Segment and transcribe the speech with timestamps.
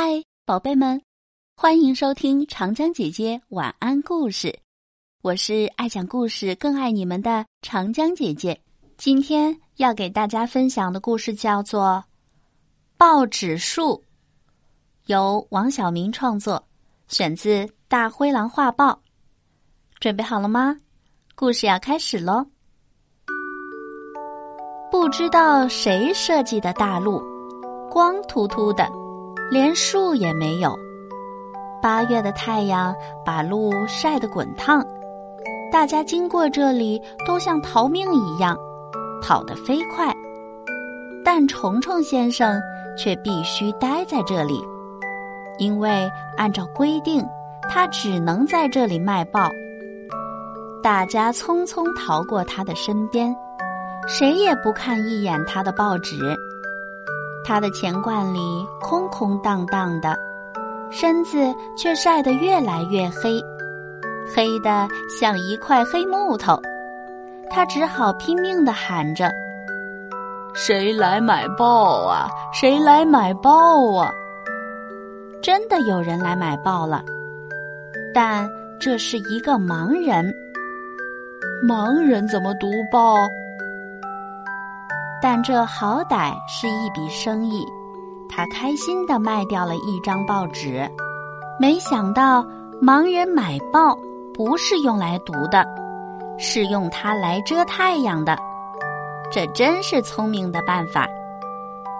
[0.00, 1.02] 嗨，宝贝们，
[1.56, 4.56] 欢迎收听长江姐姐晚安故事。
[5.22, 8.60] 我是爱讲故事、更爱你们的长江姐姐。
[8.96, 11.82] 今天要给大家分享的故事叫做
[12.96, 13.94] 《报纸树》，
[15.06, 16.64] 由王晓明创作，
[17.08, 18.92] 选自《大灰狼画报》。
[19.98, 20.78] 准备好了吗？
[21.34, 22.46] 故事要开始喽！
[24.92, 27.20] 不知道谁设计的大路，
[27.90, 28.88] 光秃秃的。
[29.50, 30.78] 连树也没有。
[31.80, 34.84] 八月的太阳把路晒得滚烫，
[35.70, 38.56] 大家经过这里都像逃命一样，
[39.22, 40.14] 跑得飞快。
[41.24, 42.60] 但虫虫先生
[42.96, 44.60] 却必须待在这里，
[45.58, 47.24] 因为按照规定，
[47.70, 49.50] 他只能在这里卖报。
[50.82, 53.34] 大家匆匆逃过他的身边，
[54.06, 56.36] 谁也不看一眼他的报纸。
[57.48, 58.38] 他的钱罐里
[58.78, 60.14] 空空荡荡的，
[60.90, 61.38] 身子
[61.78, 63.42] 却晒得越来越黑，
[64.36, 66.60] 黑的像一块黑木头。
[67.48, 69.32] 他只好拼命的喊着
[70.52, 72.28] ：“谁来买报啊？
[72.52, 74.12] 谁来买报啊？”
[75.42, 77.02] 真的有人来买报了，
[78.12, 78.46] 但
[78.78, 80.30] 这是一个盲人。
[81.66, 83.16] 盲人怎么读报？
[85.20, 87.66] 但这好歹是一笔生意，
[88.28, 90.88] 他开心的卖掉了一张报纸。
[91.58, 92.44] 没想到
[92.80, 93.98] 盲人买报
[94.32, 95.66] 不是用来读的，
[96.38, 98.38] 是用它来遮太阳的。
[99.32, 101.06] 这真是聪明的办法。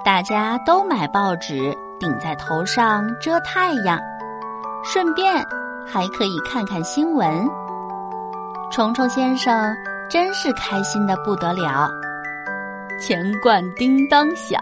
[0.04, 3.98] 大家都买报纸顶在头上遮太阳，
[4.84, 5.44] 顺便
[5.84, 7.46] 还可以看看新闻。
[8.70, 9.74] 虫虫先生
[10.08, 11.90] 真是开心的不得了。
[13.00, 14.60] 钱罐叮当响，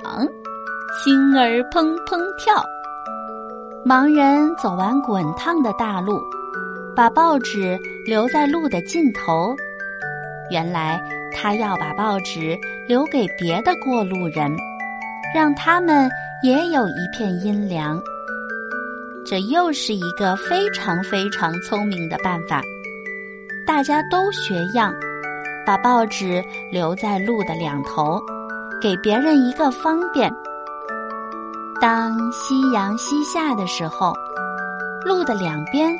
[1.02, 2.62] 心儿砰砰跳。
[3.82, 6.20] 盲人走完滚烫的大路，
[6.94, 9.56] 把报纸留在路的尽头。
[10.50, 11.00] 原来
[11.34, 14.54] 他要把报纸留给别的过路人，
[15.34, 16.08] 让他们
[16.42, 17.98] 也有一片阴凉。
[19.24, 22.60] 这又是一个非常非常聪明的办法。
[23.66, 24.94] 大家都学样。
[25.66, 26.40] 把报纸
[26.70, 28.22] 留在路的两头，
[28.80, 30.32] 给别人一个方便。
[31.80, 34.12] 当夕阳西下的时候，
[35.04, 35.94] 路的两边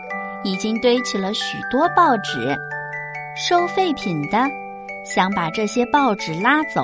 [0.45, 2.57] 已经堆起了许多报纸。
[3.37, 4.39] 收废品的
[5.05, 6.83] 想把这些报纸拉走，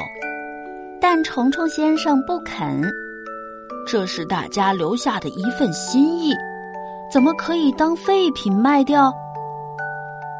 [1.00, 2.82] 但虫虫先生不肯。
[3.86, 6.34] 这是大家留下的一份心意，
[7.10, 9.12] 怎么可以当废品卖掉？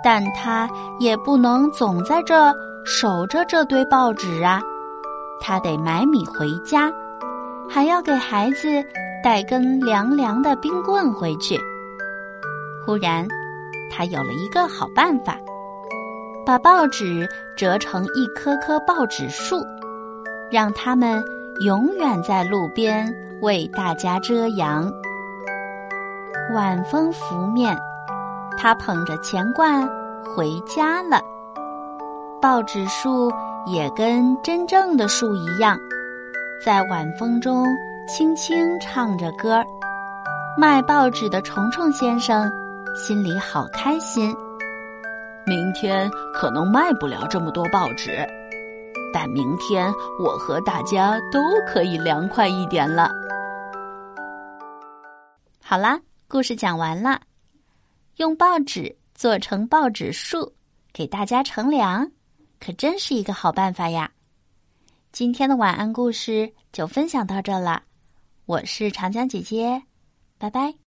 [0.05, 0.69] 但他
[1.01, 2.55] 也不能总在这
[2.85, 4.61] 守着这堆报纸啊，
[5.45, 6.89] 他得买米回家，
[7.69, 8.83] 还要给孩子
[9.25, 11.59] 带根凉凉的冰棍回去。
[12.87, 13.27] 忽然，
[13.91, 15.37] 他有了一个好办法，
[16.47, 19.57] 把报纸折成一棵棵报纸树，
[20.49, 21.23] 让它们
[21.65, 24.89] 永远在路边为大家遮阳。
[26.55, 27.77] 晚风拂面。
[28.59, 29.89] 他捧着钱罐
[30.23, 31.21] 回家了。
[32.41, 33.33] 报纸树
[33.67, 35.79] 也跟真正的树一样，
[36.65, 37.65] 在晚风中
[38.09, 39.65] 轻轻唱着歌儿。
[40.59, 42.51] 卖报纸的虫虫先生
[42.95, 44.35] 心里好开心。
[45.47, 48.27] 明天可能卖不了这么多报纸，
[49.13, 49.93] 但明天
[50.23, 53.11] 我和大家都可以凉快一点了。
[55.63, 55.99] 好啦，
[56.29, 57.21] 故事讲完了。
[58.17, 60.53] 用报纸做成报纸树，
[60.93, 62.07] 给大家乘凉，
[62.65, 64.13] 可真是一个好办法呀！
[65.11, 67.83] 今天的晚安故事就分享到这了，
[68.47, 69.83] 我是长江姐姐，
[70.39, 70.73] 拜拜。